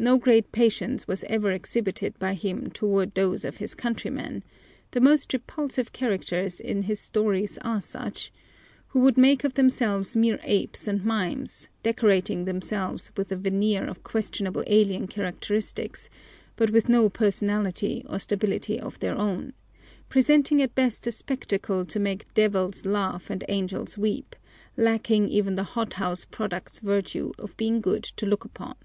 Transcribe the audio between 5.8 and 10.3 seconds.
characters in his stories are such who would make of themselves